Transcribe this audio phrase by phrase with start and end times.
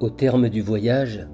[0.00, 1.26] Au terme du voyage,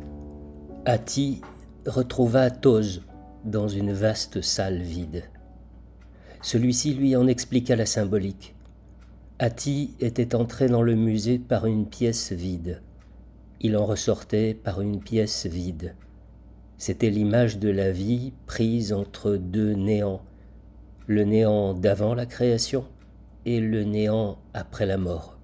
[0.86, 1.42] Hati
[1.84, 3.02] retrouva Toz
[3.44, 5.24] dans une vaste salle vide.
[6.40, 8.54] Celui-ci lui en expliqua la symbolique.
[9.38, 12.80] Hati était entré dans le musée par une pièce vide.
[13.60, 15.94] Il en ressortait par une pièce vide.
[16.78, 20.22] C'était l'image de la vie prise entre deux néants,
[21.06, 22.86] le néant d'avant la création
[23.44, 25.36] et le néant après la mort.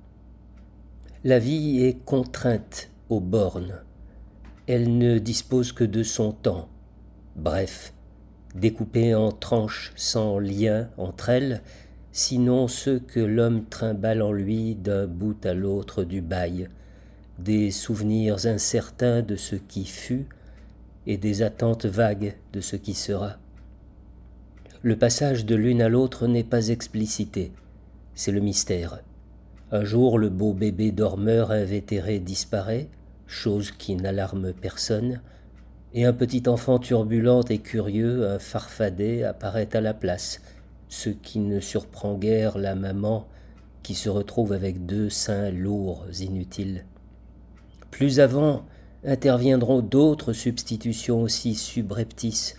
[1.22, 3.82] La vie est contrainte aux bornes.
[4.66, 6.68] Elle ne dispose que de son temps,
[7.36, 7.92] bref,
[8.54, 11.62] découpée en tranches sans lien entre elles,
[12.12, 16.68] sinon ceux que l'homme trimballe en lui d'un bout à l'autre du bail,
[17.38, 20.26] des souvenirs incertains de ce qui fut
[21.06, 23.36] et des attentes vagues de ce qui sera.
[24.82, 27.52] Le passage de l'une à l'autre n'est pas explicité,
[28.14, 29.00] c'est le mystère.
[29.72, 32.88] Un jour, le beau bébé dormeur invétéré disparaît,
[33.30, 35.20] chose qui n'alarme personne,
[35.94, 40.40] et un petit enfant turbulent et curieux, un farfadet, apparaît à la place,
[40.88, 43.28] ce qui ne surprend guère la maman
[43.82, 46.84] qui se retrouve avec deux seins lourds, inutiles.
[47.90, 48.64] Plus avant
[49.04, 52.56] interviendront d'autres substitutions aussi subreptices.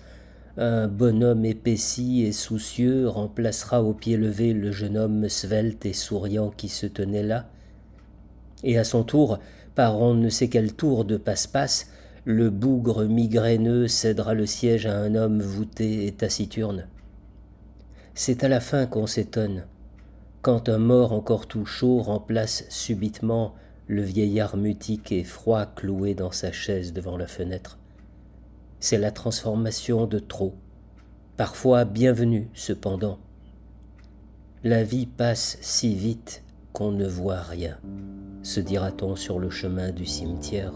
[0.58, 6.50] Un bonhomme épaissi et soucieux remplacera au pied levé le jeune homme svelte et souriant
[6.50, 7.48] qui se tenait là.
[8.64, 9.40] Et à son tour,
[9.76, 11.88] par on ne sait quel tour de passe-passe,
[12.26, 16.88] le bougre migraineux cédera le siège à un homme voûté et taciturne.
[18.14, 19.66] C'est à la fin qu'on s'étonne,
[20.42, 23.56] quand un mort encore tout chaud remplace subitement
[23.88, 27.78] le vieillard mutique et froid cloué dans sa chaise devant la fenêtre.
[28.80, 30.56] C'est la transformation de trop,
[31.38, 33.20] parfois bienvenue cependant.
[34.64, 37.78] La vie passe si vite qu'on ne voit rien,
[38.44, 40.74] se dira-t-on sur le chemin du cimetière.